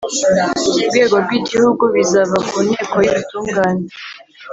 rwego 0.87 1.15
rw 1.23 1.31
igihugu 1.39 1.83
bizava 1.95 2.37
ku 2.49 2.57
Nteko 2.67 2.95
y 3.05 3.09
Ubutungane 3.11 3.85